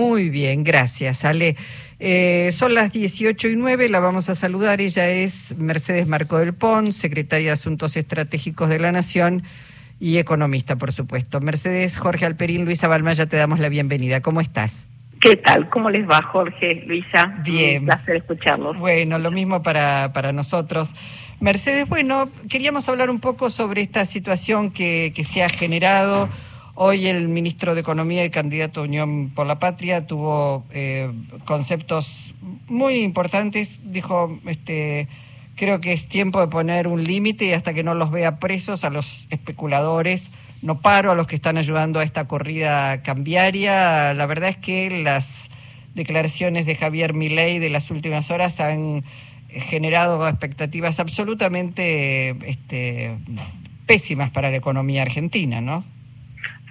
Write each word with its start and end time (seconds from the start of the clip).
Muy 0.00 0.30
bien, 0.30 0.64
gracias, 0.64 1.26
Ale. 1.26 1.56
Eh, 1.98 2.52
son 2.52 2.72
las 2.72 2.90
18 2.90 3.48
y 3.48 3.56
9, 3.56 3.90
la 3.90 4.00
vamos 4.00 4.30
a 4.30 4.34
saludar. 4.34 4.80
Ella 4.80 5.10
es 5.10 5.58
Mercedes 5.58 6.06
Marco 6.06 6.38
del 6.38 6.54
Pon, 6.54 6.92
secretaria 6.92 7.48
de 7.48 7.52
Asuntos 7.52 7.98
Estratégicos 7.98 8.70
de 8.70 8.78
la 8.78 8.92
Nación 8.92 9.42
y 10.00 10.16
economista, 10.16 10.76
por 10.76 10.92
supuesto. 10.92 11.42
Mercedes, 11.42 11.98
Jorge 11.98 12.24
Alperín, 12.24 12.64
Luisa 12.64 12.88
Balmaya, 12.88 13.26
te 13.26 13.36
damos 13.36 13.60
la 13.60 13.68
bienvenida. 13.68 14.22
¿Cómo 14.22 14.40
estás? 14.40 14.86
¿Qué 15.20 15.36
tal? 15.36 15.68
¿Cómo 15.68 15.90
les 15.90 16.08
va, 16.08 16.22
Jorge, 16.22 16.82
Luisa? 16.86 17.34
Bien. 17.44 17.80
Un 17.80 17.86
placer 17.88 18.16
escucharlos. 18.16 18.78
Bueno, 18.78 19.18
lo 19.18 19.30
mismo 19.30 19.62
para, 19.62 20.14
para 20.14 20.32
nosotros. 20.32 20.94
Mercedes, 21.40 21.86
bueno, 21.90 22.30
queríamos 22.48 22.88
hablar 22.88 23.10
un 23.10 23.20
poco 23.20 23.50
sobre 23.50 23.82
esta 23.82 24.06
situación 24.06 24.70
que, 24.70 25.12
que 25.14 25.24
se 25.24 25.44
ha 25.44 25.50
generado. 25.50 26.30
Hoy 26.74 27.06
el 27.06 27.28
ministro 27.28 27.74
de 27.74 27.80
Economía 27.80 28.24
y 28.24 28.30
candidato 28.30 28.80
a 28.80 28.84
Unión 28.84 29.30
por 29.30 29.46
la 29.46 29.58
Patria 29.58 30.06
tuvo 30.06 30.64
eh, 30.70 31.10
conceptos 31.44 32.34
muy 32.68 33.02
importantes. 33.02 33.80
Dijo, 33.84 34.38
este, 34.46 35.08
creo 35.56 35.80
que 35.80 35.92
es 35.92 36.08
tiempo 36.08 36.40
de 36.40 36.48
poner 36.48 36.86
un 36.86 37.04
límite 37.04 37.46
y 37.46 37.52
hasta 37.52 37.74
que 37.74 37.82
no 37.82 37.94
los 37.94 38.10
vea 38.10 38.38
presos 38.38 38.84
a 38.84 38.90
los 38.90 39.26
especuladores 39.30 40.30
no 40.62 40.80
paro 40.80 41.10
a 41.10 41.14
los 41.14 41.26
que 41.26 41.36
están 41.36 41.56
ayudando 41.56 42.00
a 42.00 42.04
esta 42.04 42.26
corrida 42.26 43.02
cambiaria. 43.02 44.12
La 44.14 44.26
verdad 44.26 44.50
es 44.50 44.56
que 44.56 44.90
las 44.90 45.48
declaraciones 45.94 46.66
de 46.66 46.76
Javier 46.76 47.14
Milei 47.14 47.58
de 47.58 47.70
las 47.70 47.90
últimas 47.90 48.30
horas 48.30 48.60
han 48.60 49.04
generado 49.48 50.28
expectativas 50.28 51.00
absolutamente 51.00 52.36
este, 52.48 53.16
pésimas 53.86 54.30
para 54.30 54.50
la 54.50 54.58
economía 54.58 55.02
argentina, 55.02 55.60
¿no? 55.60 55.84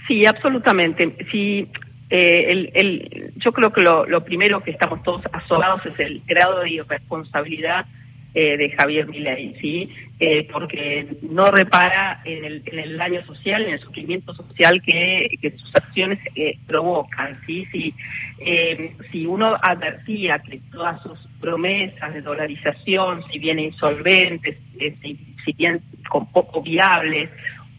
Sí, 0.09 0.25
absolutamente. 0.25 1.15
Sí, 1.31 1.69
eh, 2.09 2.71
el, 2.73 3.31
yo 3.37 3.53
creo 3.53 3.71
que 3.71 3.81
lo, 3.81 4.07
lo, 4.07 4.25
primero 4.25 4.63
que 4.63 4.71
estamos 4.71 5.03
todos 5.03 5.21
asolados 5.31 5.85
es 5.85 5.99
el 5.99 6.23
grado 6.25 6.61
de 6.61 6.71
irresponsabilidad 6.71 7.85
eh, 8.33 8.57
de 8.57 8.71
Javier 8.71 9.07
Milei, 9.07 9.55
¿sí? 9.61 9.93
Eh, 10.19 10.47
porque 10.51 11.07
no 11.21 11.51
repara 11.51 12.21
en 12.25 12.43
el, 12.45 12.97
daño 12.97 13.23
social, 13.25 13.63
en 13.63 13.73
el 13.73 13.79
sufrimiento 13.79 14.33
social 14.33 14.81
que, 14.81 15.53
sus 15.57 15.75
acciones 15.75 16.19
eh, 16.35 16.57
provocan, 16.65 17.39
¿sí? 17.45 17.67
Si, 17.71 17.93
eh, 18.39 18.95
si 19.11 19.27
uno 19.27 19.57
advertía 19.61 20.39
que 20.39 20.59
todas 20.71 21.01
sus 21.03 21.19
promesas 21.39 22.13
de 22.15 22.21
dolarización, 22.21 23.23
si 23.31 23.37
bien 23.37 23.59
insolventes, 23.59 24.57
si, 25.01 25.15
si, 25.45 25.53
bien 25.53 25.81
con 26.09 26.31
poco 26.31 26.61
viables, 26.61 27.29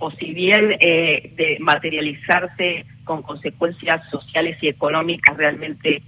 o 0.01 0.11
si 0.11 0.35
bien 0.35 0.77
eh, 0.81 1.33
de 1.37 1.57
materializarse 1.61 2.85
con 3.05 3.23
consecuencias 3.23 4.03
sociales 4.11 4.59
y 4.61 4.69
económicas 4.69 5.37
realmente 5.37 6.03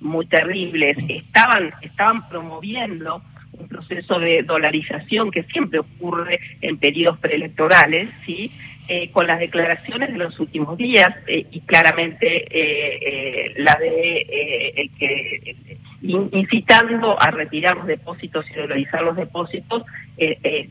muy 0.00 0.26
terribles, 0.26 0.98
estaban, 1.08 1.70
estaban 1.82 2.28
promoviendo 2.28 3.22
un 3.52 3.68
proceso 3.68 4.18
de 4.18 4.42
dolarización 4.42 5.30
que 5.30 5.44
siempre 5.44 5.78
ocurre 5.78 6.40
en 6.60 6.78
periodos 6.78 7.18
preelectorales, 7.18 8.08
¿sí? 8.24 8.50
Eh, 8.90 9.10
con 9.10 9.26
las 9.26 9.38
declaraciones 9.38 10.10
de 10.12 10.16
los 10.16 10.40
últimos 10.40 10.78
días 10.78 11.14
eh, 11.26 11.44
y 11.50 11.60
claramente 11.60 12.46
eh, 12.50 12.98
eh 13.02 13.54
la 13.58 13.74
de 13.74 14.72
el 14.76 14.90
que 14.98 15.56
incitando 16.00 17.20
a 17.20 17.30
retirar 17.30 17.76
los 17.76 17.86
depósitos 17.86 18.46
y 18.50 18.54
dolarizar 18.54 19.02
los 19.02 19.14
depósitos 19.14 19.82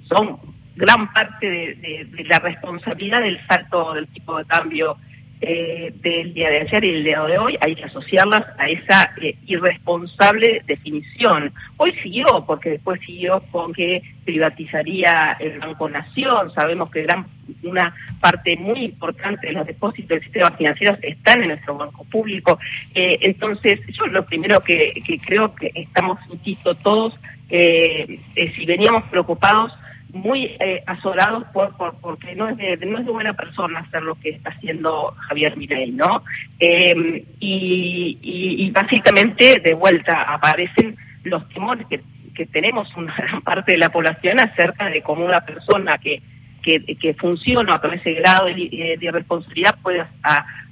son 0.08 0.39
gran 0.78 1.11
parte 1.11 1.50
de, 1.50 2.25
la 2.25 2.39
responsabilidad 2.39 3.22
del 3.22 3.39
salto 3.47 3.94
del 3.94 4.08
tipo 4.08 4.38
de 4.38 4.45
cambio 4.45 4.97
eh, 5.42 5.94
del 6.02 6.34
día 6.34 6.50
de 6.50 6.61
ayer 6.61 6.84
y 6.84 6.89
el 6.89 7.03
día 7.03 7.22
de 7.23 7.38
hoy 7.38 7.58
hay 7.61 7.75
que 7.75 7.84
asociarlas 7.84 8.45
a 8.58 8.69
esa 8.69 9.11
eh, 9.22 9.36
irresponsable 9.45 10.64
definición. 10.66 11.52
Hoy 11.78 11.94
siguió, 12.02 12.44
porque 12.45 12.72
después 12.72 13.00
siguió 13.02 13.42
con 13.52 13.73
que 13.73 14.02
privatizaría 14.25 15.38
el 15.39 15.59
Banco 15.59 15.89
Nación. 15.89 16.51
Sabemos 16.53 16.90
que 16.90 17.03
gran 17.03 17.25
una 17.63 17.94
parte 18.19 18.57
muy 18.57 18.85
importante 18.85 19.47
de 19.47 19.53
los 19.53 19.66
depósitos 19.66 20.09
del 20.09 20.24
sistema 20.24 20.51
financiero 20.51 20.97
están 21.01 21.41
en 21.41 21.50
nuestro 21.50 21.75
banco 21.75 22.03
público. 22.06 22.59
Eh, 22.94 23.19
entonces, 23.22 23.80
yo 23.88 24.07
lo 24.07 24.25
primero 24.25 24.62
que, 24.62 25.01
que 25.06 25.19
creo 25.19 25.53
que 25.56 25.72
estamos, 25.74 26.19
insisto, 26.31 26.75
todos, 26.75 27.13
eh, 27.50 28.19
eh, 28.35 28.53
si 28.56 28.66
veníamos 28.66 29.03
preocupados, 29.06 29.72
muy 30.17 30.55
eh, 30.59 30.83
azorados 30.85 31.44
por, 31.53 31.75
por, 31.78 31.95
porque 32.00 32.35
no 32.35 32.50
es, 32.50 32.57
de, 32.57 32.78
no 32.85 33.00
es 33.00 33.05
de 33.05 33.11
buena 33.11 33.33
persona 33.33 33.79
hacer 33.79 34.03
lo 34.03 34.16
que 34.16 34.29
está 34.29 34.50
haciendo 34.50 35.16
Javier 35.28 35.55
Milei, 35.57 35.91
¿no? 35.91 36.23
Eh, 36.59 37.25
y, 37.39 38.72
básicamente 38.72 39.59
de 39.59 39.73
vuelta 39.73 40.22
aparecen 40.22 40.95
los 41.23 41.47
temores 41.50 41.88
que, 41.88 42.01
que 42.35 42.45
tenemos 42.45 42.95
una 42.95 43.16
gran 43.17 43.41
parte 43.41 43.72
de 43.72 43.77
la 43.79 43.89
población 43.89 44.39
acerca 44.39 44.89
de 44.89 45.01
cómo 45.01 45.25
una 45.25 45.41
persona 45.41 45.97
que, 45.97 46.22
que, 46.61 46.81
que 46.95 47.13
funciona 47.13 47.79
con 47.79 47.94
ese 47.94 48.13
grado 48.13 48.45
de, 48.47 48.97
de 49.00 49.00
irresponsabilidad 49.01 49.75
puede 49.81 50.06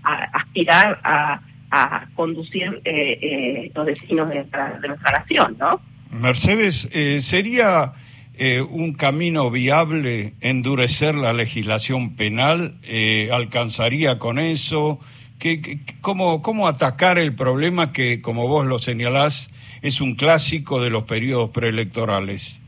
aspirar 0.02 1.00
a, 1.04 1.40
a 1.72 2.06
conducir 2.16 2.82
eh, 2.86 3.20
eh, 3.22 3.72
los 3.74 3.86
destinos 3.86 4.30
de 4.30 4.36
nuestra, 4.36 4.80
de 4.80 4.88
nuestra 4.88 5.12
nación, 5.12 5.58
¿no? 5.60 5.82
Mercedes, 6.12 6.90
eh, 6.94 7.20
sería 7.22 7.92
eh, 8.38 8.62
un 8.62 8.94
camino 8.94 9.50
viable 9.50 10.34
endurecer 10.42 11.16
la 11.16 11.34
legislación 11.34 12.16
penal? 12.16 12.76
Eh, 12.84 13.30
¿Alcanzaría 13.32 14.20
con 14.20 14.40
eso? 14.40 15.00
¿Qué, 15.40 15.80
cómo, 16.02 16.42
¿Cómo 16.42 16.68
atacar 16.68 17.18
el 17.18 17.36
problema 17.36 17.92
que, 17.92 18.22
como 18.22 18.48
vos 18.48 18.66
lo 18.66 18.80
señalás, 18.80 19.52
es 19.82 20.02
un 20.02 20.16
clásico 20.16 20.82
de 20.82 20.90
los 20.90 21.04
periodos 21.04 21.50
preelectorales? 21.52 22.62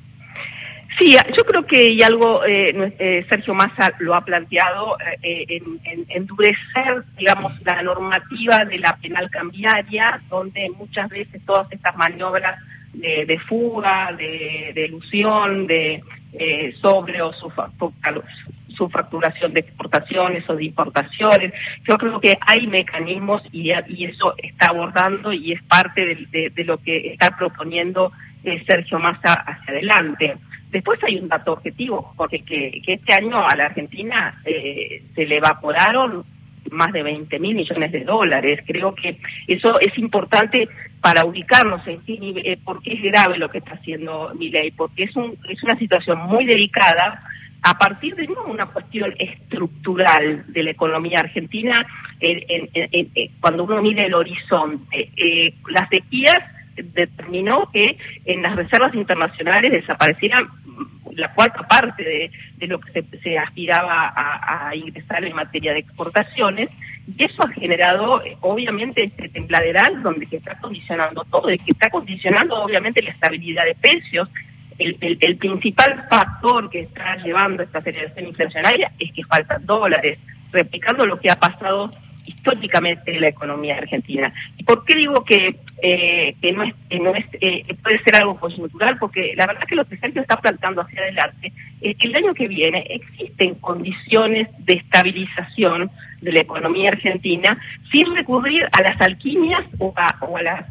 Sí, 0.99 1.15
yo 1.35 1.43
creo 1.45 1.65
que 1.65 1.89
y 1.91 2.01
algo 2.01 2.43
eh, 2.43 2.93
eh, 2.97 3.25
Sergio 3.29 3.53
Massa 3.53 3.93
lo 3.99 4.15
ha 4.15 4.25
planteado 4.25 4.97
en, 5.21 5.79
en, 5.83 6.05
endurecer, 6.09 7.03
digamos, 7.17 7.53
la 7.63 7.83
normativa 7.83 8.65
de 8.65 8.79
la 8.79 8.95
penal 8.97 9.29
cambiaria, 9.29 10.19
donde 10.29 10.69
muchas 10.71 11.07
veces 11.09 11.39
todas 11.45 11.71
estas 11.71 11.95
maniobras 11.97 12.59
de, 12.97 13.25
de 13.25 13.39
fuga, 13.39 14.13
de, 14.13 14.71
de, 14.73 14.85
ilusión, 14.85 15.67
de 15.67 16.03
eh, 16.33 16.73
sobre 16.81 17.21
o 17.21 17.33
su, 17.33 17.51
su 18.75 18.89
facturación 18.89 19.53
de 19.53 19.61
exportaciones 19.61 20.49
o 20.49 20.55
de 20.55 20.65
importaciones. 20.65 21.53
Yo 21.87 21.97
creo 21.97 22.19
que 22.19 22.37
hay 22.41 22.67
mecanismos 22.67 23.41
y, 23.51 23.71
eso 23.71 24.35
está 24.37 24.67
abordando 24.67 25.33
y 25.33 25.53
es 25.53 25.63
parte 25.63 26.27
de 26.31 26.63
lo 26.63 26.77
que 26.77 27.13
está 27.13 27.35
proponiendo 27.37 28.11
eh, 28.43 28.63
Sergio 28.65 28.99
Massa 28.99 29.33
hacia 29.33 29.73
adelante. 29.73 30.37
Después 30.71 31.03
hay 31.03 31.17
un 31.17 31.27
dato 31.27 31.53
objetivo, 31.53 32.13
porque 32.15 32.41
que, 32.41 32.81
que 32.85 32.93
este 32.93 33.13
año 33.13 33.45
a 33.45 33.55
la 33.55 33.65
Argentina 33.65 34.41
eh, 34.45 35.03
se 35.15 35.25
le 35.25 35.37
evaporaron 35.37 36.23
más 36.71 36.91
de 36.91 37.03
20 37.03 37.39
mil 37.39 37.55
millones 37.55 37.91
de 37.91 38.03
dólares. 38.03 38.61
Creo 38.65 38.93
que 38.93 39.17
eso 39.47 39.79
es 39.79 39.97
importante 39.97 40.67
para 41.01 41.25
ubicarnos 41.25 41.85
en 41.87 42.01
nivel, 42.07 42.45
eh, 42.45 42.57
por 42.63 42.81
qué 42.81 42.93
es 42.93 43.01
grave 43.03 43.37
lo 43.37 43.49
que 43.49 43.59
está 43.59 43.73
haciendo 43.73 44.33
mi 44.37 44.49
ley, 44.49 44.71
porque 44.71 45.03
es, 45.03 45.15
un, 45.15 45.37
es 45.49 45.61
una 45.63 45.77
situación 45.77 46.19
muy 46.19 46.45
delicada 46.45 47.23
a 47.61 47.77
partir 47.77 48.15
de 48.15 48.27
no 48.27 48.43
una 48.45 48.67
cuestión 48.67 49.13
estructural 49.17 50.45
de 50.47 50.63
la 50.63 50.71
economía 50.71 51.19
argentina, 51.19 51.85
en, 52.19 52.43
en, 52.47 52.69
en, 52.73 53.09
en 53.13 53.31
cuando 53.39 53.63
uno 53.63 53.81
mide 53.81 54.05
el 54.05 54.13
horizonte. 54.13 55.11
Eh, 55.15 55.53
las 55.69 55.89
sequías 55.89 56.43
determinó 56.75 57.69
que 57.71 57.97
en 58.25 58.41
las 58.41 58.55
reservas 58.55 58.93
internacionales 58.93 59.71
desaparecieran 59.71 60.47
la 61.13 61.33
cuarta 61.33 61.67
parte 61.67 62.31
de, 62.57 62.67
lo 62.67 62.79
que 62.79 62.91
se, 62.91 63.19
se 63.19 63.37
aspiraba 63.37 64.13
a, 64.15 64.75
ingresar 64.75 65.25
en 65.25 65.35
materia 65.35 65.73
de 65.73 65.79
exportaciones, 65.79 66.69
y 67.07 67.23
eso 67.23 67.43
ha 67.43 67.49
generado, 67.49 68.21
obviamente, 68.41 69.03
este 69.05 69.29
templaderal 69.29 70.03
donde 70.03 70.27
se 70.27 70.37
está 70.37 70.57
condicionando 70.59 71.23
todo, 71.25 71.51
y 71.51 71.57
que 71.57 71.71
está 71.71 71.89
condicionando, 71.89 72.61
obviamente, 72.61 73.01
la 73.01 73.11
estabilidad 73.11 73.65
de 73.65 73.75
precios. 73.75 74.29
El, 74.77 75.17
el 75.21 75.37
principal 75.37 76.05
factor 76.07 76.69
que 76.69 76.81
está 76.81 77.15
llevando 77.17 77.63
esta 77.63 77.79
aceleración 77.79 78.27
inflacionaria 78.27 78.91
es 78.99 79.11
que 79.11 79.23
faltan 79.23 79.65
dólares, 79.65 80.19
replicando 80.51 81.05
lo 81.05 81.19
que 81.19 81.31
ha 81.31 81.39
pasado 81.39 81.89
históricamente 82.25 83.15
en 83.15 83.21
la 83.21 83.29
economía 83.29 83.77
argentina. 83.77 84.31
¿Y 84.57 84.63
por 84.63 84.85
qué 84.85 84.95
digo 84.95 85.23
que, 85.23 85.55
eh, 85.81 86.35
que 86.41 86.51
no 86.53 86.63
es, 86.63 86.73
que 86.89 86.99
no 86.99 87.13
es 87.13 87.25
eh, 87.39 87.63
puede 87.83 88.01
ser 88.03 88.15
algo 88.15 88.39
coyuntural? 88.39 88.97
Porque 88.97 89.33
la 89.35 89.45
verdad 89.45 89.63
que 89.67 89.75
lo 89.75 89.85
que 89.85 89.97
Sergio 89.97 90.21
está 90.21 90.37
plantando 90.37 90.81
hacia 90.81 91.01
adelante 91.01 91.53
es 91.81 91.95
que 91.97 92.07
el 92.07 92.15
año 92.15 92.33
que 92.33 92.47
viene 92.47 92.85
existen 92.89 93.55
condiciones 93.55 94.47
de 94.59 94.73
estabilización 94.73 95.91
de 96.21 96.31
la 96.31 96.39
economía 96.39 96.89
argentina 96.89 97.59
sin 97.91 98.15
recurrir 98.15 98.67
a 98.71 98.81
las 98.81 98.99
alquimias 99.01 99.63
o 99.77 99.93
a, 99.95 100.17
o 100.21 100.35
a, 100.35 100.41
las, 100.41 100.65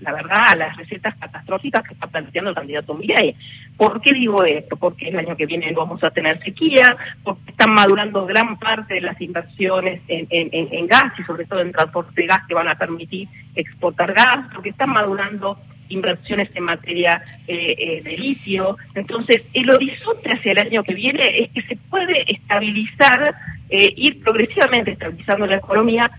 la 0.00 0.12
verdad, 0.12 0.48
a 0.48 0.56
las 0.56 0.76
recetas 0.78 1.14
catastróficas 1.16 1.82
que 1.82 1.94
está 1.94 2.06
planteando 2.06 2.50
el 2.50 2.56
candidato 2.56 2.94
Milei. 2.94 3.36
¿Por 3.76 4.00
qué 4.00 4.14
digo 4.14 4.44
esto? 4.44 4.76
Porque 4.76 5.08
el 5.08 5.18
año 5.18 5.36
que 5.36 5.46
viene 5.46 5.72
vamos 5.72 6.02
a 6.02 6.10
tener 6.10 6.42
sequía, 6.42 6.96
porque 7.22 7.50
están 7.50 7.72
madurando 7.72 8.24
gran 8.24 8.58
parte 8.58 8.94
de 8.94 9.00
las 9.02 9.20
inversiones 9.20 10.00
en 10.08 10.86
gas 10.86 11.12
y 11.18 11.22
sobre 11.24 11.44
todo 11.44 11.60
en 11.60 11.72
transporte 11.72 12.22
de 12.22 12.26
gas 12.26 12.46
que 12.46 12.54
van 12.54 12.68
a 12.68 12.78
permitir 12.78 13.28
exportar 13.54 14.12
gas, 14.12 14.46
porque 14.52 14.70
están 14.70 14.90
madurando 14.90 15.58
inversiones 15.88 16.48
en 16.54 16.64
materia 16.64 17.22
eh, 17.46 17.74
eh, 17.78 18.02
de 18.02 18.16
litio. 18.16 18.76
Entonces, 18.94 19.44
el 19.52 19.70
horizonte 19.70 20.32
hacia 20.32 20.52
el 20.52 20.58
año 20.58 20.82
que 20.82 20.94
viene 20.94 21.40
es 21.40 21.50
que 21.50 21.62
se 21.62 21.76
puede 21.76 22.30
estabilizar, 22.32 23.34
eh, 23.68 23.92
ir 23.96 24.22
progresivamente 24.22 24.92
estabilizando 24.92 25.46
la 25.46 25.56
economía, 25.56 26.10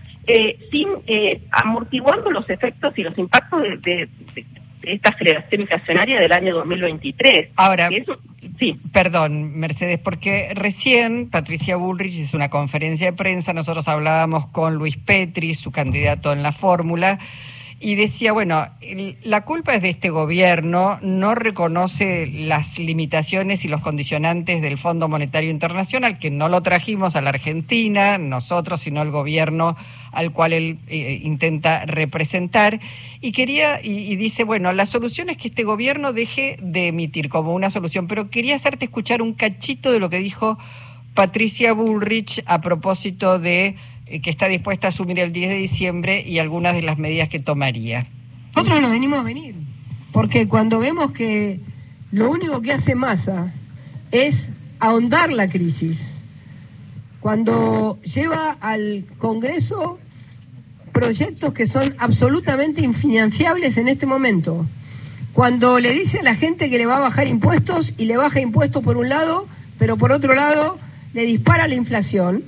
sin 0.70 0.88
amortiguando 1.50 2.30
los 2.30 2.48
efectos 2.48 2.96
y 2.96 3.02
los 3.02 3.18
impactos 3.18 3.62
de, 3.82 4.08
esta 4.80 5.10
aceleración 5.10 5.62
inflacionaria 5.62 6.18
del 6.18 6.32
año 6.32 6.54
2023. 6.54 7.50
Ahora, 7.56 7.90
sí. 8.58 8.80
perdón, 8.92 9.58
Mercedes, 9.58 9.98
porque 9.98 10.52
recién 10.54 11.28
Patricia 11.30 11.76
Bullrich 11.76 12.14
hizo 12.14 12.36
una 12.36 12.50
conferencia 12.50 13.06
de 13.06 13.12
prensa, 13.12 13.52
nosotros 13.52 13.88
hablábamos 13.88 14.46
con 14.46 14.74
Luis 14.74 14.96
Petri, 14.96 15.54
su 15.54 15.70
candidato 15.70 16.32
en 16.32 16.42
la 16.42 16.52
fórmula, 16.52 17.18
y 17.84 17.96
decía, 17.96 18.32
bueno, 18.32 18.66
la 19.24 19.44
culpa 19.44 19.74
es 19.74 19.82
de 19.82 19.90
este 19.90 20.08
gobierno, 20.08 20.98
no 21.02 21.34
reconoce 21.34 22.26
las 22.26 22.78
limitaciones 22.78 23.66
y 23.66 23.68
los 23.68 23.82
condicionantes 23.82 24.62
del 24.62 24.78
Fondo 24.78 25.06
Monetario 25.06 25.50
Internacional, 25.50 26.18
que 26.18 26.30
no 26.30 26.48
lo 26.48 26.62
trajimos 26.62 27.14
a 27.14 27.20
la 27.20 27.28
Argentina, 27.28 28.16
nosotros, 28.16 28.80
sino 28.80 29.02
el 29.02 29.10
gobierno 29.10 29.76
al 30.12 30.32
cual 30.32 30.54
él 30.54 30.78
eh, 30.86 31.20
intenta 31.24 31.84
representar. 31.84 32.80
Y 33.20 33.32
quería, 33.32 33.80
y, 33.82 34.16
dice, 34.16 34.44
bueno, 34.44 34.72
la 34.72 34.86
solución 34.86 35.28
es 35.28 35.36
que 35.36 35.48
este 35.48 35.64
gobierno 35.64 36.14
deje 36.14 36.56
de 36.62 36.86
emitir 36.86 37.28
como 37.28 37.52
una 37.52 37.68
solución, 37.68 38.08
pero 38.08 38.30
quería 38.30 38.56
hacerte 38.56 38.86
escuchar 38.86 39.20
un 39.20 39.34
cachito 39.34 39.92
de 39.92 40.00
lo 40.00 40.08
que 40.08 40.20
dijo 40.20 40.56
Patricia 41.12 41.74
Bullrich 41.74 42.42
a 42.46 42.62
propósito 42.62 43.38
de 43.38 43.76
que 44.20 44.30
está 44.30 44.48
dispuesta 44.48 44.88
a 44.88 44.90
asumir 44.90 45.18
el 45.20 45.32
10 45.32 45.50
de 45.50 45.56
diciembre 45.56 46.24
y 46.26 46.38
algunas 46.38 46.74
de 46.74 46.82
las 46.82 46.98
medidas 46.98 47.28
que 47.28 47.38
tomaría. 47.38 48.06
Nosotros 48.54 48.80
nos 48.80 48.90
venimos 48.90 49.20
a 49.20 49.22
venir, 49.22 49.54
porque 50.12 50.46
cuando 50.46 50.78
vemos 50.78 51.12
que 51.12 51.58
lo 52.12 52.30
único 52.30 52.62
que 52.62 52.72
hace 52.72 52.94
Massa 52.94 53.52
es 54.12 54.48
ahondar 54.78 55.32
la 55.32 55.48
crisis, 55.48 56.12
cuando 57.20 57.98
lleva 58.02 58.56
al 58.60 59.04
Congreso 59.18 59.98
proyectos 60.92 61.52
que 61.52 61.66
son 61.66 61.94
absolutamente 61.98 62.82
infinanciables 62.82 63.76
en 63.78 63.88
este 63.88 64.06
momento, 64.06 64.64
cuando 65.32 65.80
le 65.80 65.90
dice 65.90 66.20
a 66.20 66.22
la 66.22 66.36
gente 66.36 66.70
que 66.70 66.78
le 66.78 66.86
va 66.86 66.98
a 66.98 67.00
bajar 67.00 67.26
impuestos 67.26 67.92
y 67.98 68.04
le 68.04 68.16
baja 68.16 68.40
impuestos 68.40 68.84
por 68.84 68.96
un 68.96 69.08
lado, 69.08 69.48
pero 69.78 69.96
por 69.96 70.12
otro 70.12 70.34
lado 70.34 70.78
le 71.12 71.26
dispara 71.26 71.66
la 71.66 71.74
inflación, 71.74 72.44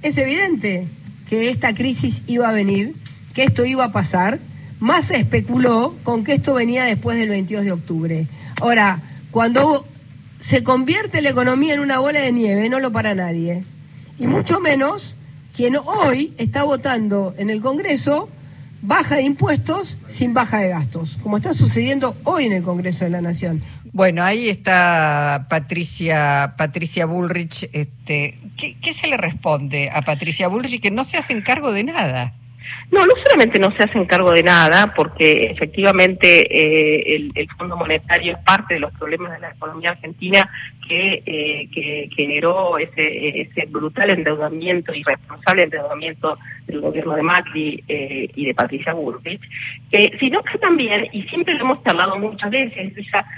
es 0.00 0.16
evidente 0.16 0.86
que 1.30 1.48
esta 1.48 1.72
crisis 1.72 2.22
iba 2.26 2.48
a 2.48 2.52
venir, 2.52 2.92
que 3.34 3.44
esto 3.44 3.64
iba 3.64 3.84
a 3.84 3.92
pasar, 3.92 4.40
más 4.80 5.06
se 5.06 5.16
especuló 5.16 5.94
con 6.02 6.24
que 6.24 6.34
esto 6.34 6.54
venía 6.54 6.82
después 6.84 7.16
del 7.16 7.28
22 7.28 7.64
de 7.64 7.72
octubre. 7.72 8.26
Ahora, 8.60 8.98
cuando 9.30 9.86
se 10.40 10.64
convierte 10.64 11.22
la 11.22 11.30
economía 11.30 11.74
en 11.74 11.80
una 11.80 12.00
bola 12.00 12.20
de 12.20 12.32
nieve, 12.32 12.68
no 12.68 12.80
lo 12.80 12.90
para 12.90 13.14
nadie. 13.14 13.62
Y 14.18 14.26
mucho 14.26 14.58
menos 14.58 15.14
quien 15.54 15.76
hoy 15.76 16.32
está 16.36 16.64
votando 16.64 17.32
en 17.38 17.48
el 17.48 17.60
Congreso 17.60 18.28
baja 18.82 19.16
de 19.16 19.22
impuestos 19.22 19.96
sin 20.08 20.34
baja 20.34 20.58
de 20.58 20.70
gastos, 20.70 21.16
como 21.22 21.36
está 21.36 21.54
sucediendo 21.54 22.16
hoy 22.24 22.46
en 22.46 22.52
el 22.54 22.64
Congreso 22.64 23.04
de 23.04 23.10
la 23.10 23.20
Nación. 23.20 23.62
Bueno, 23.92 24.24
ahí 24.24 24.48
está 24.48 25.46
Patricia, 25.48 26.54
Patricia 26.56 27.06
Bullrich. 27.06 27.68
Este, 27.72 28.39
¿qué, 28.60 28.76
¿Qué 28.80 28.92
se 28.92 29.06
le 29.06 29.16
responde 29.16 29.90
a 29.92 30.02
Patricia 30.02 30.48
Bullrich 30.48 30.80
que 30.80 30.90
no 30.90 31.04
se 31.04 31.16
hacen 31.16 31.40
cargo 31.40 31.72
de 31.72 31.84
nada? 31.84 32.34
No, 32.90 33.06
no 33.06 33.12
solamente 33.24 33.58
no 33.58 33.70
se 33.76 33.84
hacen 33.84 34.04
cargo 34.04 34.32
de 34.32 34.42
nada, 34.42 34.92
porque 34.94 35.46
efectivamente 35.46 36.46
eh, 36.50 37.30
el, 37.34 37.48
Fondo 37.56 37.76
Monetario 37.76 38.32
es 38.32 38.38
parte 38.44 38.74
de 38.74 38.80
los 38.80 38.92
problemas 38.92 39.32
de 39.32 39.40
la 39.40 39.50
economía 39.50 39.90
argentina 39.90 40.50
que, 40.88 41.22
eh, 41.24 41.68
que 41.72 42.10
generó 42.14 42.78
ese, 42.78 43.42
ese 43.42 43.66
brutal 43.66 44.10
endeudamiento, 44.10 44.92
irresponsable 44.92 45.64
endeudamiento 45.64 46.36
del 46.66 46.80
gobierno 46.80 47.14
de 47.14 47.22
Macri 47.22 47.84
eh, 47.88 48.28
y 48.34 48.46
de 48.46 48.54
Patricia 48.54 48.92
Bullrich, 48.92 49.40
eh, 49.92 50.10
sino 50.18 50.42
que 50.42 50.58
también, 50.58 51.08
y 51.12 51.22
siempre 51.24 51.54
lo 51.54 51.64
hemos 51.64 51.86
hablado 51.86 52.18
muchas 52.18 52.50
veces, 52.50 52.92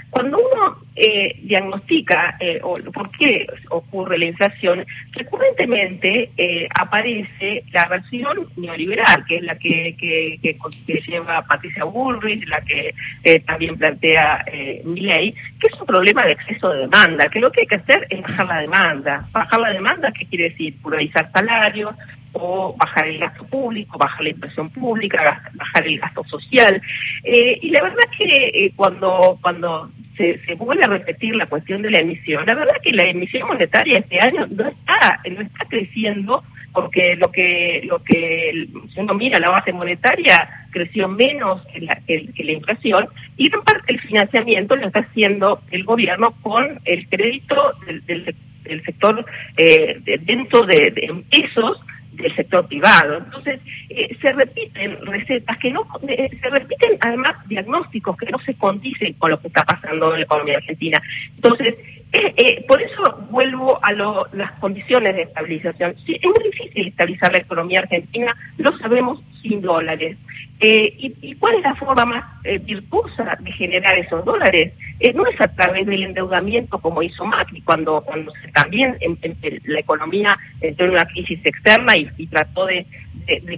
cuando 0.09 0.37
uno 0.37 0.77
eh, 0.95 1.39
diagnostica 1.41 2.37
eh, 2.39 2.59
o 2.61 2.75
por 2.91 3.09
qué 3.11 3.47
ocurre 3.69 4.17
la 4.17 4.25
inflación, 4.25 4.85
recurrentemente 5.11 6.29
eh, 6.37 6.67
aparece 6.79 7.63
la 7.71 7.87
versión 7.87 8.47
neoliberal, 8.57 9.25
que 9.25 9.37
es 9.37 9.43
la 9.43 9.57
que, 9.57 9.95
que, 9.97 10.39
que, 10.41 11.01
lleva 11.07 11.41
Patricia 11.43 11.83
Bullrich, 11.83 12.47
la 12.47 12.61
que 12.61 12.93
eh, 13.23 13.39
también 13.39 13.77
plantea 13.77 14.45
Milley, 14.83 15.31
que 15.31 15.67
es 15.67 15.79
un 15.79 15.87
problema 15.87 16.23
de 16.25 16.33
exceso 16.33 16.69
de 16.69 16.81
demanda, 16.81 17.27
que 17.27 17.39
lo 17.39 17.51
que 17.51 17.61
hay 17.61 17.67
que 17.67 17.75
hacer 17.75 18.05
es 18.09 18.21
bajar 18.21 18.47
la 18.47 18.61
demanda. 18.61 19.27
Bajar 19.31 19.59
la 19.59 19.71
demanda, 19.71 20.11
¿qué 20.11 20.25
quiere 20.25 20.49
decir? 20.49 20.75
Pluralizar 20.81 21.31
salarios, 21.31 21.95
o 22.33 22.75
bajar 22.77 23.07
el 23.07 23.19
gasto 23.19 23.45
público, 23.45 23.97
bajar 23.97 24.23
la 24.23 24.29
inversión 24.29 24.69
pública, 24.69 25.41
bajar 25.53 25.87
el 25.87 25.99
gasto 25.99 26.23
social. 26.25 26.81
Eh, 27.23 27.59
y 27.61 27.69
la 27.69 27.83
verdad 27.83 28.03
que 28.17 28.47
eh, 28.47 28.73
cuando, 28.75 29.37
cuando 29.41 29.91
se, 30.17 30.39
vuelve 30.57 30.83
a 30.83 30.87
repetir 30.87 31.35
la 31.35 31.45
cuestión 31.45 31.81
de 31.81 31.91
la 31.91 31.99
emisión, 31.99 32.45
la 32.45 32.55
verdad 32.55 32.75
que 32.83 32.91
la 32.91 33.05
emisión 33.05 33.47
monetaria 33.47 33.99
este 33.99 34.19
año 34.19 34.47
no 34.47 34.67
está, 34.67 35.21
no 35.29 35.41
está 35.41 35.65
creciendo 35.65 36.43
porque 36.73 37.15
lo 37.15 37.31
que 37.31 37.83
lo 37.87 38.03
que 38.03 38.67
si 38.91 38.99
uno 38.99 39.13
mira 39.13 39.39
la 39.39 39.49
base 39.49 39.71
monetaria 39.71 40.67
creció 40.71 41.07
menos 41.07 41.61
que 41.67 41.81
la, 41.81 41.95
que, 41.97 42.31
la 42.35 42.51
inflación 42.51 43.07
y 43.37 43.53
en 43.53 43.61
parte 43.61 43.93
el 43.93 43.99
financiamiento 44.01 44.75
lo 44.75 44.87
está 44.87 45.01
haciendo 45.01 45.61
el 45.69 45.83
gobierno 45.83 46.33
con 46.41 46.79
el 46.85 47.07
crédito 47.09 47.73
del, 47.85 48.03
del, 48.07 48.83
sector 48.83 49.23
eh, 49.55 49.99
dentro 50.25 50.63
de, 50.63 50.89
de 50.89 51.23
pesos 51.29 51.79
del 52.13 52.35
sector 52.35 52.67
privado. 52.67 53.17
Entonces, 53.17 53.59
eh, 53.89 54.15
se 54.21 54.31
repiten 54.33 55.05
recetas 55.05 55.57
que 55.57 55.71
no, 55.71 55.87
eh, 56.07 56.29
se 56.41 56.49
repiten 56.49 56.97
además 57.01 57.35
diagnósticos 57.47 58.17
que 58.17 58.31
no 58.31 58.39
se 58.39 58.53
condicen 58.55 59.13
con 59.13 59.31
lo 59.31 59.39
que 59.39 59.47
está 59.47 59.63
pasando 59.63 60.13
en 60.13 60.19
la 60.19 60.25
economía 60.25 60.57
argentina. 60.57 61.01
Entonces, 61.35 61.75
eh, 62.13 62.63
por 62.67 62.79
eso 62.79 63.25
vuelvo 63.31 63.79
a 63.83 63.91
las 63.91 64.51
condiciones 64.59 65.15
de 65.15 65.23
estabilización. 65.23 65.95
Sí, 66.05 66.19
es 66.21 66.25
muy 66.25 66.51
difícil 66.51 66.87
estabilizar 66.89 67.31
la 67.31 67.39
economía 67.39 67.79
argentina, 67.79 68.35
lo 68.57 68.77
sabemos 68.77 69.19
sin 69.41 69.61
dólares. 69.61 70.15
Eh, 70.59 70.93
y, 70.97 71.35
cuál 71.35 71.55
es 71.55 71.63
la 71.63 71.75
forma 71.75 72.05
más 72.05 72.23
eh, 72.43 72.59
virtuosa 72.59 73.35
de 73.39 73.51
generar 73.51 73.97
esos 73.97 74.23
dólares? 74.23 74.73
No 75.15 75.25
es 75.25 75.41
a 75.41 75.47
través 75.47 75.87
del 75.87 76.03
endeudamiento 76.03 76.77
como 76.79 77.01
hizo 77.01 77.25
Macri, 77.25 77.61
cuando, 77.61 78.01
cuando 78.01 78.31
también 78.53 78.95
en, 79.01 79.17
la 79.65 79.79
economía 79.79 80.37
entró 80.61 80.85
en 80.85 80.91
una 80.91 81.05
crisis 81.05 81.39
externa 81.43 81.97
y, 81.97 82.27
trató 82.27 82.67
de, 82.67 82.85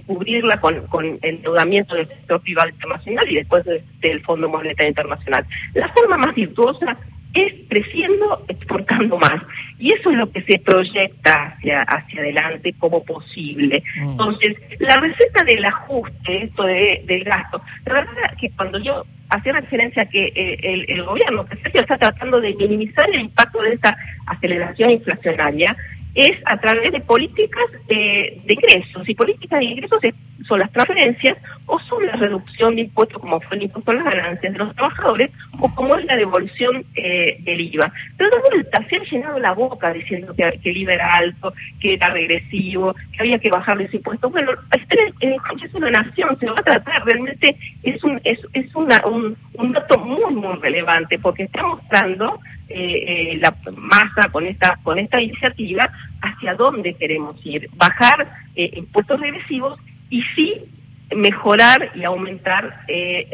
cubrirla 0.06 0.58
con 0.60 1.18
endeudamiento 1.22 1.94
del 1.94 2.08
sector 2.08 2.40
privado 2.40 2.70
internacional 2.70 3.30
y 3.30 3.36
después 3.36 3.64
del 4.00 4.22
Fondo 4.22 4.48
Monetario 4.48 4.88
Internacional. 4.88 5.46
La 5.74 5.88
forma 5.90 6.16
más 6.16 6.34
virtuosa 6.34 6.96
es 7.42 7.54
creciendo, 7.68 8.44
exportando 8.48 9.18
más. 9.18 9.42
Y 9.78 9.92
eso 9.92 10.10
es 10.10 10.16
lo 10.16 10.30
que 10.30 10.42
se 10.42 10.58
proyecta 10.58 11.54
hacia, 11.56 11.82
hacia 11.82 12.20
adelante 12.20 12.74
como 12.78 13.04
posible. 13.04 13.82
Mm. 13.96 14.10
Entonces, 14.10 14.56
la 14.78 14.96
receta 14.96 15.44
del 15.44 15.64
ajuste, 15.64 16.44
esto 16.44 16.64
de, 16.64 17.02
del 17.06 17.24
gasto, 17.24 17.62
la 17.84 17.94
verdad 17.94 18.36
que 18.40 18.50
cuando 18.50 18.78
yo 18.78 19.04
hacía 19.28 19.52
referencia 19.52 20.02
a 20.02 20.06
que 20.06 20.32
eh, 20.34 20.58
el, 20.62 20.84
el, 20.88 21.02
gobierno, 21.04 21.46
que 21.46 21.78
está 21.78 21.98
tratando 21.98 22.40
de 22.40 22.54
minimizar 22.54 23.08
el 23.10 23.20
impacto 23.20 23.60
de 23.62 23.72
esta 23.72 23.96
aceleración 24.26 24.90
inflacionaria, 24.90 25.76
es 26.16 26.38
a 26.46 26.58
través 26.58 26.92
de 26.92 27.00
políticas 27.00 27.66
de 27.86 28.40
ingresos. 28.48 29.08
Y 29.08 29.14
políticas 29.14 29.60
de 29.60 29.66
ingresos 29.66 30.00
son 30.46 30.60
las 30.60 30.72
transferencias 30.72 31.36
o 31.66 31.78
son 31.80 32.06
la 32.06 32.16
reducción 32.16 32.76
de 32.76 32.82
impuestos 32.82 33.20
como 33.20 33.40
fue 33.40 33.56
el 33.56 33.64
impuesto 33.64 33.90
a 33.90 33.94
las 33.94 34.04
ganancias 34.04 34.52
de 34.52 34.58
los 34.58 34.74
trabajadores 34.74 35.30
o 35.60 35.74
como 35.74 35.96
es 35.96 36.04
la 36.04 36.16
devolución 36.16 36.84
eh, 36.94 37.38
del 37.40 37.60
IVA. 37.60 37.92
Pero 38.16 38.30
de 38.30 38.42
vuelta 38.50 38.84
se 38.88 38.96
han 38.96 39.02
llenado 39.02 39.38
la 39.38 39.52
boca 39.52 39.92
diciendo 39.92 40.34
que, 40.34 40.44
el 40.62 40.76
IVA 40.76 40.94
era 40.94 41.14
alto, 41.14 41.52
que 41.80 41.94
era 41.94 42.10
regresivo, 42.10 42.94
que 43.12 43.20
había 43.20 43.38
que 43.38 43.50
bajar 43.50 43.76
los 43.76 43.92
impuestos. 43.92 44.30
Bueno, 44.30 44.52
en 45.20 45.32
el 45.32 45.40
Congreso 45.40 45.78
de 45.78 45.90
la 45.90 46.02
Nación 46.02 46.38
se 46.38 46.46
va 46.46 46.60
a 46.60 46.62
tratar, 46.62 47.04
realmente 47.04 47.56
es 47.82 48.02
un, 48.04 48.20
es, 48.24 48.38
es 48.52 48.74
una, 48.74 49.04
un, 49.06 49.36
un 49.54 49.72
dato 49.72 49.98
muy, 49.98 50.34
muy 50.34 50.56
relevante 50.58 51.18
porque 51.18 51.44
está 51.44 51.62
mostrando 51.62 52.40
eh, 52.68 53.32
eh, 53.32 53.38
la 53.40 53.54
masa 53.76 54.28
con 54.32 54.44
esta 54.44 54.76
con 54.82 54.98
esta 54.98 55.20
iniciativa 55.20 55.88
hacia 56.20 56.54
dónde 56.54 56.94
queremos 56.94 57.36
ir, 57.44 57.68
bajar 57.74 58.28
eh, 58.54 58.70
impuestos 58.74 59.20
regresivos 59.20 59.78
y 60.10 60.22
sí 60.34 60.54
mejorar 61.14 61.92
y 61.94 62.04
aumentar 62.04 62.84
eh, 62.88 63.28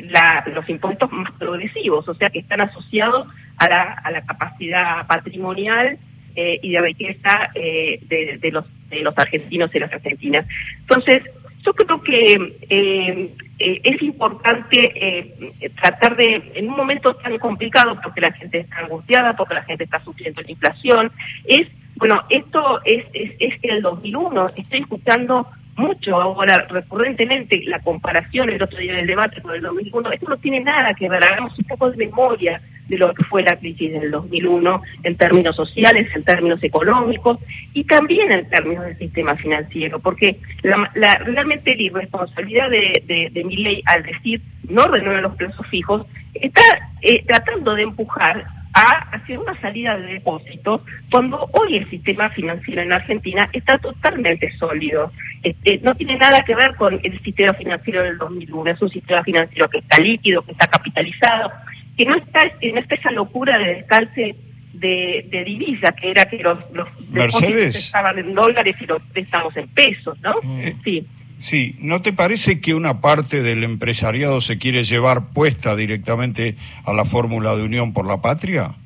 los 0.55 0.69
impuestos 0.69 1.11
más 1.11 1.33
progresivos, 1.33 2.07
o 2.09 2.15
sea, 2.15 2.31
que 2.31 2.41
están 2.41 2.61
asociados 2.61 3.27
a 3.57 3.69
la, 3.69 3.83
a 3.83 4.11
la 4.11 4.23
capacidad 4.25 5.07
patrimonial 5.07 5.99
eh, 6.37 6.59
y 6.62 6.73
de 6.73 6.81
riqueza 6.81 7.51
eh, 7.55 7.99
de, 8.09 8.39
de, 8.39 8.51
los, 8.51 8.65
de 8.91 9.03
los 9.03 9.17
argentinos 9.17 9.75
y 9.75 9.79
las 9.79 9.93
argentinas. 9.93 10.47
Entonces, 10.81 11.23
yo 11.65 11.73
creo 11.75 12.03
que 12.03 12.57
eh, 12.69 13.35
eh, 13.59 13.81
es 13.85 14.03
importante 14.03 14.93
eh, 14.97 15.71
tratar 15.81 16.17
de, 16.17 16.51
en 16.55 16.69
un 16.69 16.77
momento 16.77 17.15
tan 17.15 17.39
complicado, 17.39 17.99
porque 18.03 18.21
la 18.21 18.33
gente 18.33 18.59
está 18.59 18.81
angustiada, 18.81 19.37
porque 19.37 19.55
la 19.55 19.62
gente 19.62 19.85
está 19.85 20.03
sufriendo 20.03 20.43
la 20.43 20.51
inflación, 20.51 21.12
es, 21.45 21.69
bueno, 22.03 22.21
esto 22.31 22.81
es, 22.85 23.05
es, 23.13 23.31
es 23.39 23.61
que 23.61 23.69
el 23.69 23.81
2001, 23.81 24.49
estoy 24.57 24.81
escuchando 24.81 25.47
mucho 25.77 26.21
ahora 26.21 26.67
recurrentemente 26.69 27.63
la 27.65 27.79
comparación 27.79 28.51
el 28.51 28.61
otro 28.61 28.81
día 28.81 28.95
del 28.97 29.07
debate 29.07 29.41
con 29.41 29.55
el 29.55 29.63
2001, 29.63 30.11
esto 30.11 30.29
no 30.29 30.37
tiene 30.39 30.59
nada 30.59 30.95
que 30.95 31.09
ver, 31.09 31.23
hagamos 31.23 31.57
un 31.57 31.65
poco 31.65 31.93
de 31.93 31.99
memoria 31.99 32.61
de 32.89 32.99
lo 32.99 33.15
que 33.15 33.23
fue 33.23 33.45
la 33.45 33.55
crisis 33.55 33.93
del 33.93 34.11
2001 34.11 34.83
en 35.05 35.17
términos 35.17 35.55
sociales, 35.55 36.09
en 36.13 36.25
términos 36.25 36.61
económicos 36.65 37.39
y 37.73 37.85
también 37.85 38.33
en 38.33 38.51
términos 38.51 38.85
del 38.85 38.99
sistema 38.99 39.37
financiero, 39.37 40.01
porque 40.01 40.41
la, 40.63 40.91
la, 40.97 41.19
realmente 41.19 41.77
la 41.77 41.83
irresponsabilidad 41.83 42.69
de, 42.69 43.01
de, 43.07 43.31
de 43.31 43.45
mi 43.45 43.59
ley 43.59 43.81
al 43.87 44.03
decir 44.03 44.43
no 44.69 44.89
renueven 44.89 45.23
los 45.23 45.37
plazos 45.37 45.65
fijos 45.69 46.05
está 46.35 46.63
eh, 47.01 47.23
tratando 47.29 47.77
de 47.77 47.83
empujar 47.83 48.45
a 48.75 49.17
hacer 49.17 49.38
una 49.38 49.59
salida 49.61 49.97
de 49.99 50.14
depósitos 50.14 50.81
cuando 51.11 51.49
hoy 51.52 51.76
el 51.76 51.91
sistema 51.91 52.31
financiero 52.31 52.83
en 52.83 52.93
Argentina 52.93 53.49
está 53.52 53.79
totalmente 53.79 54.50
sólido. 54.57 55.12
Este, 55.43 55.79
no 55.83 55.95
tiene 55.95 56.17
nada 56.17 56.43
que 56.45 56.55
ver 56.55 56.75
con 56.76 56.99
el 57.02 57.23
sistema 57.23 57.52
financiero 57.55 58.02
del 58.02 58.19
2001, 58.19 58.71
es 58.71 58.83
un 58.83 58.91
sistema 58.91 59.23
financiero 59.23 59.69
que 59.69 59.79
está 59.79 59.99
líquido, 59.99 60.43
que 60.43 60.52
está 60.52 60.67
capitalizado, 60.69 61.50
que 61.97 62.07
no 62.07 62.14
está, 62.14 62.45
está 62.61 62.95
esa 62.95 63.11
locura 63.11 63.59
de 63.59 63.75
descalce 63.75 64.37
de, 64.73 65.26
de 65.31 65.45
divisa, 65.45 65.93
que 65.93 66.11
era 66.11 66.26
que 66.26 66.38
los, 66.38 66.59
los 66.73 66.88
depósitos 67.09 67.76
estaban 67.76 68.19
en 68.19 68.35
dólares 68.35 68.76
y 68.81 68.87
los 68.87 69.02
estamos 69.14 69.57
en 69.57 69.69
pesos, 69.69 70.19
¿no? 70.21 70.35
Eh, 70.61 70.75
sí. 70.83 71.07
Sí, 71.43 71.75
¿no 71.81 72.01
te 72.03 72.13
parece 72.13 72.61
que 72.61 72.73
una 72.73 73.01
parte 73.01 73.43
del 73.43 73.65
empresariado 73.65 74.41
se 74.41 74.59
quiere 74.59 74.85
llevar 74.85 75.33
puesta 75.35 75.75
directamente 75.75 76.55
a 76.85 76.93
la 76.93 77.05
fórmula 77.05 77.57
de 77.57 77.65
unión 77.65 77.93
por 77.93 78.07
la 78.07 78.23
patria? 78.23 78.77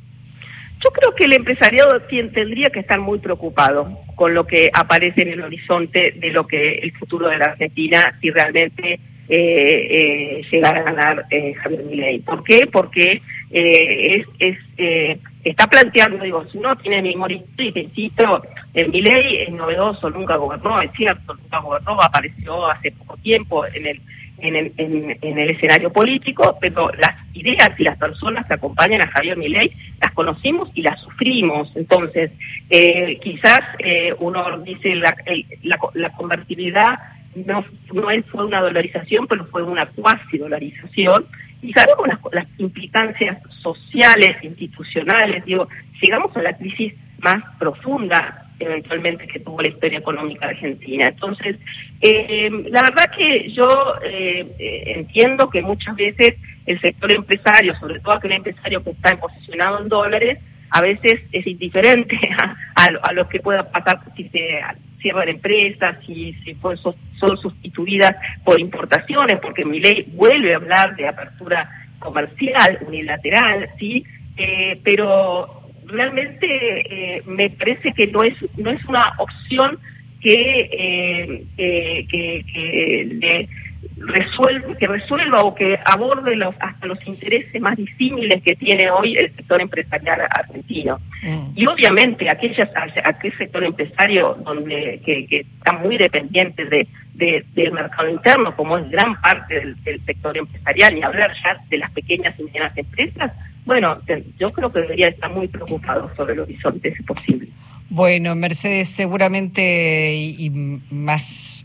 Yo 0.82 0.90
creo 0.90 1.14
que 1.14 1.24
el 1.24 1.34
empresariado 1.34 2.00
tendría 2.32 2.70
que 2.70 2.80
estar 2.80 2.98
muy 2.98 3.18
preocupado 3.18 3.98
con 4.14 4.32
lo 4.32 4.46
que 4.46 4.70
aparece 4.72 5.20
en 5.20 5.28
el 5.34 5.42
horizonte 5.42 6.12
de 6.12 6.30
lo 6.30 6.46
que 6.46 6.78
el 6.78 6.92
futuro 6.92 7.28
de 7.28 7.36
la 7.36 7.44
Argentina, 7.44 8.16
si 8.22 8.30
realmente 8.30 9.00
eh, 9.28 10.42
eh, 10.50 10.64
a 10.64 10.72
ganar 10.72 11.26
eh, 11.30 11.52
Javier 11.52 11.84
Milei. 11.84 12.20
¿Por 12.20 12.42
qué? 12.42 12.66
Porque 12.72 13.20
eh, 13.50 14.16
es, 14.16 14.26
es 14.38 14.58
eh, 14.76 15.18
está 15.44 15.66
planteando, 15.66 16.24
digo, 16.24 16.44
si 16.50 16.58
no 16.58 16.76
tiene 16.76 17.02
memoria 17.02 17.40
insisto, 17.58 18.42
el 18.74 18.90
Milei 18.90 19.42
es 19.42 19.50
novedoso, 19.50 20.10
nunca 20.10 20.36
gobernó, 20.36 20.80
es 20.80 20.90
cierto, 20.92 21.34
nunca 21.34 21.60
gobernó, 21.60 22.00
apareció 22.00 22.66
hace 22.66 22.92
poco 22.92 23.16
tiempo 23.18 23.64
en 23.66 23.86
el 23.86 24.00
en 24.38 24.54
el, 24.54 24.72
en, 24.76 25.18
en 25.22 25.38
el 25.38 25.50
escenario 25.50 25.90
político, 25.90 26.58
pero 26.60 26.90
las 26.98 27.14
ideas 27.34 27.70
y 27.78 27.84
las 27.84 27.96
personas 27.96 28.46
que 28.46 28.54
acompañan 28.54 29.00
a 29.00 29.06
Javier 29.06 29.36
Milei 29.38 29.72
las 30.00 30.12
conocimos 30.12 30.68
y 30.74 30.82
las 30.82 31.00
sufrimos. 31.00 31.74
Entonces, 31.74 32.32
eh, 32.68 33.18
quizás 33.22 33.60
eh, 33.78 34.14
uno 34.18 34.58
dice 34.58 34.94
la, 34.96 35.16
el, 35.24 35.46
la, 35.62 35.78
la 35.94 36.10
convertibilidad 36.10 36.98
no, 37.46 37.64
no 37.92 38.08
fue 38.30 38.44
una 38.44 38.60
dolarización, 38.60 39.26
pero 39.26 39.44
fue 39.46 39.62
una 39.62 39.86
cuasi 39.86 40.38
dolarización 40.38 41.26
y 41.66 41.72
sabemos 41.72 42.06
las, 42.06 42.18
las 42.32 42.46
implicancias 42.58 43.38
sociales, 43.62 44.36
institucionales, 44.42 45.44
digo, 45.44 45.68
llegamos 46.00 46.36
a 46.36 46.42
la 46.42 46.56
crisis 46.56 46.94
más 47.18 47.42
profunda 47.58 48.42
eventualmente 48.58 49.26
que 49.26 49.40
tuvo 49.40 49.60
la 49.60 49.68
historia 49.68 49.98
económica 49.98 50.46
argentina. 50.46 51.08
Entonces, 51.08 51.56
eh, 52.00 52.50
la 52.70 52.82
verdad 52.82 53.10
que 53.16 53.50
yo 53.52 53.96
eh, 54.02 54.46
eh, 54.58 54.82
entiendo 54.96 55.50
que 55.50 55.62
muchas 55.62 55.94
veces 55.96 56.36
el 56.64 56.80
sector 56.80 57.12
empresario, 57.12 57.74
sobre 57.78 58.00
todo 58.00 58.14
aquel 58.14 58.32
empresario 58.32 58.82
que 58.82 58.90
está 58.90 59.16
posicionado 59.18 59.80
en 59.80 59.88
dólares, 59.88 60.38
a 60.70 60.80
veces 60.80 61.20
es 61.32 61.46
indiferente 61.46 62.18
a, 62.38 62.56
a, 62.74 62.84
a 63.02 63.12
lo 63.12 63.28
que 63.28 63.40
pueda 63.40 63.70
pasar 63.70 64.00
si 64.16 64.28
se 64.30 64.60
cierran 65.00 65.28
empresas, 65.28 65.96
si, 66.06 66.32
si 66.44 66.54
pues, 66.54 66.80
son 66.80 67.36
sustituidas 67.38 68.16
por 68.44 68.60
importaciones, 68.60 69.38
porque 69.40 69.64
mi 69.64 69.80
ley 69.80 70.06
vuelve 70.14 70.52
a 70.52 70.56
hablar 70.56 70.96
de 70.96 71.08
apertura 71.08 71.70
comercial 71.98 72.78
unilateral, 72.86 73.68
sí, 73.78 74.04
eh, 74.36 74.78
pero 74.84 75.62
realmente 75.86 76.46
eh, 76.46 77.22
me 77.26 77.50
parece 77.50 77.92
que 77.92 78.08
no 78.08 78.22
es 78.22 78.34
no 78.56 78.70
es 78.70 78.84
una 78.86 79.14
opción 79.18 79.78
que 80.20 80.68
eh, 80.72 81.44
que, 81.56 82.06
que, 82.08 82.44
que 82.52 83.08
de, 83.14 83.48
resuelva, 83.96 84.76
que 84.76 84.86
resuelva 84.86 85.42
o 85.42 85.54
que 85.54 85.78
aborde 85.84 86.36
los, 86.36 86.54
hasta 86.60 86.86
los 86.86 86.98
intereses 87.06 87.60
más 87.60 87.76
disímiles 87.76 88.42
que 88.42 88.54
tiene 88.54 88.90
hoy 88.90 89.16
el 89.16 89.34
sector 89.34 89.60
empresarial 89.60 90.20
argentino. 90.30 91.00
Mm. 91.22 91.52
Y 91.54 91.66
obviamente 91.66 92.28
aquellas, 92.28 92.68
aquel 93.04 93.36
sector 93.38 93.64
empresario 93.64 94.36
donde 94.44 95.00
que, 95.04 95.26
que 95.26 95.40
está 95.40 95.72
muy 95.72 95.96
dependiente 95.96 96.66
de, 96.66 96.86
de, 97.14 97.44
del 97.54 97.72
mercado 97.72 98.10
interno, 98.10 98.54
como 98.54 98.76
es 98.76 98.90
gran 98.90 99.18
parte 99.20 99.54
del, 99.54 99.82
del 99.82 100.04
sector 100.04 100.36
empresarial, 100.36 100.96
y 100.96 101.02
hablar 101.02 101.32
ya 101.42 101.58
de 101.68 101.78
las 101.78 101.90
pequeñas 101.92 102.34
y 102.38 102.42
medianas 102.42 102.76
empresas, 102.76 103.32
bueno, 103.64 103.98
yo 104.38 104.52
creo 104.52 104.70
que 104.70 104.80
debería 104.80 105.08
estar 105.08 105.30
muy 105.30 105.48
preocupado 105.48 106.10
sobre 106.16 106.34
el 106.34 106.40
horizonte, 106.40 106.94
si 106.94 107.02
posible. 107.02 107.48
Bueno, 107.88 108.34
Mercedes, 108.34 108.88
seguramente 108.88 110.14
y, 110.14 110.46
y 110.46 110.50
más 110.90 111.55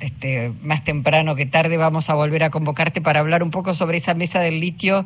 este, 0.00 0.52
más 0.62 0.82
temprano 0.84 1.36
que 1.36 1.46
tarde 1.46 1.76
vamos 1.76 2.10
a 2.10 2.14
volver 2.14 2.42
a 2.42 2.50
convocarte 2.50 3.00
para 3.00 3.20
hablar 3.20 3.42
un 3.42 3.50
poco 3.50 3.74
sobre 3.74 3.98
esa 3.98 4.14
mesa 4.14 4.40
del 4.40 4.60
litio 4.60 5.04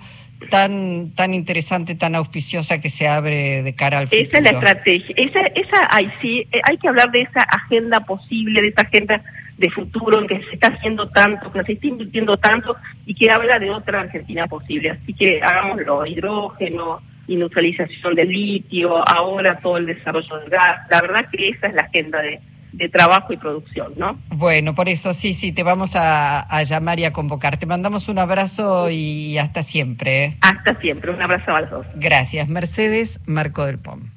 tan 0.50 1.12
tan 1.14 1.34
interesante, 1.34 1.94
tan 1.94 2.14
auspiciosa 2.14 2.80
que 2.80 2.90
se 2.90 3.08
abre 3.08 3.62
de 3.62 3.74
cara 3.74 3.98
al 3.98 4.08
futuro. 4.08 4.28
Esa 4.28 4.38
es 4.38 4.44
la 4.44 4.50
estrategia. 4.50 5.14
Esa, 5.16 5.40
esa 5.40 5.88
hay, 5.90 6.10
sí, 6.20 6.46
eh, 6.52 6.60
hay 6.64 6.76
que 6.78 6.88
hablar 6.88 7.10
de 7.10 7.22
esa 7.22 7.42
agenda 7.42 8.00
posible, 8.00 8.62
de 8.62 8.68
esa 8.68 8.82
agenda 8.82 9.22
de 9.58 9.70
futuro 9.70 10.20
en 10.20 10.26
que 10.26 10.42
se 10.44 10.54
está 10.54 10.68
haciendo 10.68 11.08
tanto, 11.08 11.52
que 11.52 11.62
se 11.62 11.72
está 11.72 11.86
invirtiendo 11.86 12.36
tanto 12.36 12.76
y 13.06 13.14
que 13.14 13.30
habla 13.30 13.58
de 13.58 13.70
otra 13.70 14.00
Argentina 14.00 14.46
posible. 14.46 14.90
Así 14.90 15.12
que 15.12 15.40
hagámoslo, 15.40 16.04
hidrógeno, 16.06 17.00
industrialización 17.26 18.14
del 18.14 18.28
litio, 18.28 19.08
ahora 19.08 19.58
todo 19.58 19.78
el 19.78 19.86
desarrollo 19.86 20.38
del 20.38 20.50
gas. 20.50 20.80
La 20.90 21.00
verdad 21.00 21.28
que 21.30 21.48
esa 21.48 21.68
es 21.68 21.74
la 21.74 21.82
agenda 21.82 22.20
de 22.20 22.40
de 22.76 22.88
trabajo 22.88 23.32
y 23.32 23.36
producción, 23.36 23.92
¿no? 23.96 24.18
Bueno, 24.28 24.74
por 24.74 24.88
eso 24.88 25.14
sí, 25.14 25.34
sí, 25.34 25.52
te 25.52 25.62
vamos 25.62 25.96
a, 25.96 26.40
a 26.40 26.62
llamar 26.62 26.98
y 26.98 27.04
a 27.04 27.12
convocar. 27.12 27.56
Te 27.58 27.66
mandamos 27.66 28.08
un 28.08 28.18
abrazo 28.18 28.90
y 28.90 29.38
hasta 29.38 29.62
siempre. 29.62 30.24
¿eh? 30.24 30.36
Hasta 30.40 30.78
siempre, 30.80 31.10
un 31.10 31.22
abrazo 31.22 31.54
a 31.54 31.60
los 31.62 31.70
dos. 31.70 31.86
Gracias. 31.94 32.48
Mercedes 32.48 33.20
Marco 33.26 33.64
del 33.64 33.78
POM. 33.78 34.10